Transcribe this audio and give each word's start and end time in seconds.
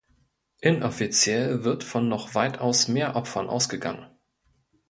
Inoffiziell 0.61 1.63
wird 1.63 1.83
von 1.83 2.09
noch 2.09 2.33
weitaus 2.33 2.87
mehr 2.87 3.15
Opfern 3.15 3.47
ausgegangen. 3.47 4.07